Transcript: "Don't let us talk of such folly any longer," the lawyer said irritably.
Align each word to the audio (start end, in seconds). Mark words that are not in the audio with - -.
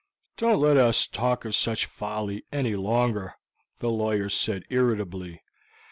"Don't 0.35 0.59
let 0.59 0.77
us 0.77 1.05
talk 1.05 1.45
of 1.45 1.55
such 1.55 1.85
folly 1.85 2.43
any 2.51 2.75
longer," 2.75 3.35
the 3.77 3.91
lawyer 3.91 4.29
said 4.29 4.63
irritably. 4.71 5.43